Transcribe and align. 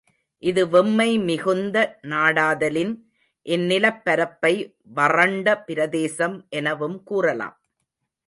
இது 0.43 0.61
வெம்மை 0.67 1.23
மிகுந்த 1.23 1.77
நாடாதலின், 2.01 2.93
இந்நிலப் 3.45 4.01
பரப்பை 4.03 4.53
வறண்ட 4.93 5.55
பிரதேசம் 5.61 6.45
எனவும் 6.49 7.03
கூறலாம். 7.03 7.55